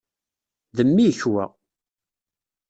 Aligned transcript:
D 0.75 0.77
mmi-k, 0.87 1.21
wa. 1.31 1.45